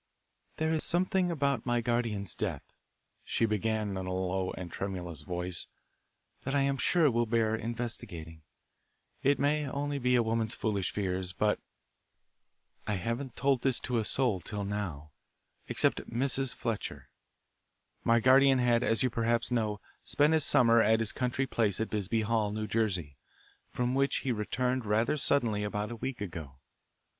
"There 0.57 0.73
is 0.73 0.83
something 0.83 1.29
about 1.29 1.63
my 1.67 1.79
guardian's 1.79 2.33
death," 2.33 2.63
she 3.23 3.45
began 3.45 3.89
in 3.89 3.97
a 4.07 4.11
low 4.11 4.49
and 4.53 4.71
tremulous 4.71 5.21
voice, 5.21 5.67
"that 6.43 6.55
I 6.55 6.61
am 6.61 6.77
sure 6.79 7.11
will 7.11 7.27
bear 7.27 7.55
investigating. 7.55 8.41
It 9.21 9.37
may 9.37 9.61
be 9.65 9.69
only 9.69 10.15
a 10.15 10.23
woman's 10.23 10.55
foolish 10.55 10.89
fears, 10.91 11.33
but 11.33 11.59
I 12.87 12.95
haven't 12.95 13.35
told 13.35 13.61
this 13.61 13.79
to 13.81 13.99
a 13.99 14.03
soul 14.03 14.39
till 14.39 14.63
now, 14.63 15.11
except 15.67 16.09
Mrs. 16.09 16.51
Fletcher. 16.55 17.09
My 18.03 18.19
guardian 18.19 18.57
had, 18.57 18.81
as 18.81 19.03
you 19.03 19.11
perhaps 19.11 19.51
know, 19.51 19.79
spent 20.03 20.33
his 20.33 20.45
summer 20.45 20.81
at 20.81 20.99
his 20.99 21.11
country 21.11 21.45
place 21.45 21.79
at 21.79 21.91
Bisbee 21.91 22.21
Hall, 22.21 22.49
New 22.49 22.65
Jersey, 22.65 23.17
from 23.69 23.93
which 23.93 24.21
he 24.21 24.31
returned 24.31 24.83
rather 24.83 25.15
suddenly 25.15 25.63
about 25.63 25.91
a 25.91 25.95
week 25.95 26.21
ago. 26.21 26.55